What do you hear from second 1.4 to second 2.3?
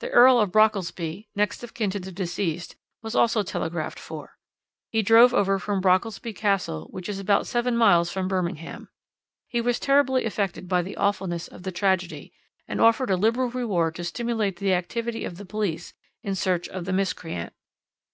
of kin to the